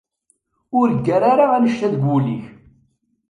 Ur 0.79 0.87
ggar 0.97 1.21
ara 1.31 1.45
annect-a 1.57 1.87
deg 1.93 2.01
wul-ik. 2.07 2.43